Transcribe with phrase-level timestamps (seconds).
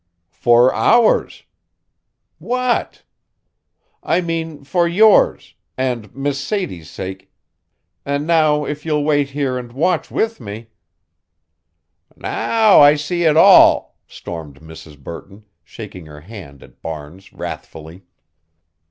[0.31, 1.43] "For hours"
[2.39, 3.03] "What?"
[4.01, 7.31] "I mean for yours and Miss Sadie's sake,
[8.03, 10.71] and now if you'll wait here and watch with me"
[12.15, 14.97] "Now I see it all," stormed Mrs.
[14.97, 18.01] Burton, shaking her hand at Barnes wrathfully.